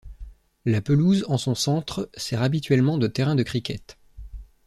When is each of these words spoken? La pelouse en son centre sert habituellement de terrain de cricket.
La 0.65 0.81
pelouse 0.81 1.25
en 1.27 1.37
son 1.37 1.53
centre 1.53 2.09
sert 2.17 2.41
habituellement 2.41 2.97
de 2.97 3.05
terrain 3.05 3.35
de 3.35 3.43
cricket. 3.43 3.99